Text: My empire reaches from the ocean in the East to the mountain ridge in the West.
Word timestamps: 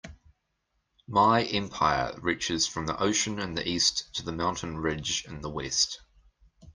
My 1.07 1.43
empire 1.43 2.17
reaches 2.23 2.65
from 2.65 2.87
the 2.87 2.99
ocean 2.99 3.37
in 3.37 3.53
the 3.53 3.69
East 3.69 4.11
to 4.15 4.23
the 4.23 4.31
mountain 4.31 4.79
ridge 4.79 5.23
in 5.27 5.41
the 5.41 5.49
West. 5.51 6.01